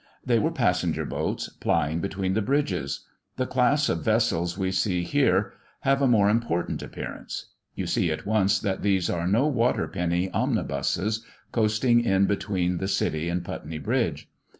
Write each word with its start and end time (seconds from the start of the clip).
They 0.25 0.39
were 0.39 0.49
passenger 0.49 1.05
boats, 1.05 1.47
plying 1.47 1.99
between 2.01 2.33
the 2.33 2.41
bridges. 2.41 3.01
The 3.37 3.45
class 3.45 3.87
of 3.87 4.03
vessels 4.03 4.57
we 4.57 4.71
see 4.71 5.03
here 5.03 5.53
have 5.81 6.01
a 6.01 6.07
more 6.07 6.27
important 6.27 6.81
appearance. 6.81 7.49
You 7.75 7.85
see 7.85 8.09
at 8.11 8.25
once 8.25 8.57
that 8.57 8.81
these 8.81 9.11
are 9.11 9.27
no 9.27 9.45
water 9.45 9.87
penny 9.87 10.31
omnibuses, 10.31 11.23
coasting 11.51 12.03
it 12.03 12.27
between 12.27 12.79
the 12.79 12.87
City 12.87 13.29
and 13.29 13.45
Putney 13.45 13.77
Bridge. 13.77 14.27